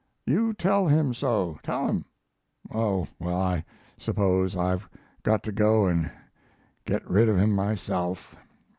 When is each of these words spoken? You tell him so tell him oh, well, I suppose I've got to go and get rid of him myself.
You 0.25 0.53
tell 0.55 0.87
him 0.87 1.13
so 1.13 1.59
tell 1.61 1.85
him 1.85 2.05
oh, 2.73 3.07
well, 3.19 3.39
I 3.39 3.63
suppose 3.99 4.55
I've 4.55 4.89
got 5.21 5.43
to 5.43 5.51
go 5.51 5.85
and 5.85 6.09
get 6.85 7.07
rid 7.07 7.29
of 7.29 7.37
him 7.37 7.53
myself. 7.53 8.35